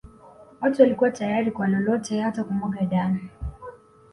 Watu 0.61 0.81
walikuwa 0.81 1.11
tayari 1.11 1.51
kwa 1.51 1.67
lolote 1.67 2.21
hata 2.21 2.43
kumwaga 2.43 2.85
damu 2.85 3.19